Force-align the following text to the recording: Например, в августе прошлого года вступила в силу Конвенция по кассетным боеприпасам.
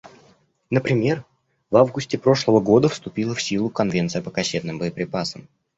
Например, 0.71 1.23
в 1.69 1.75
августе 1.77 2.17
прошлого 2.17 2.59
года 2.59 2.89
вступила 2.89 3.35
в 3.35 3.41
силу 3.43 3.69
Конвенция 3.69 4.23
по 4.23 4.31
кассетным 4.31 4.79
боеприпасам. 4.79 5.47